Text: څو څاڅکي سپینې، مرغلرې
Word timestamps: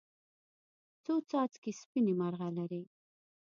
څو 1.03 1.13
څاڅکي 1.29 1.71
سپینې، 1.81 2.13
مرغلرې 2.21 2.81